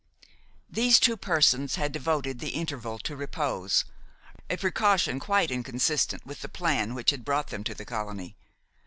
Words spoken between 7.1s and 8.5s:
had brought them to the colony.